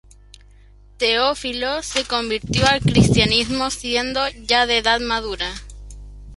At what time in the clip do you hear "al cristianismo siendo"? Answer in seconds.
2.65-4.27